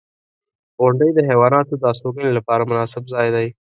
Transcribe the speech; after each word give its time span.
•غونډۍ 0.81 1.09
د 1.13 1.19
حیواناتو 1.29 1.73
د 1.77 1.83
استوګنې 1.91 2.31
لپاره 2.37 2.67
مناسب 2.71 3.03
ځای 3.13 3.27
دی. 3.35 3.47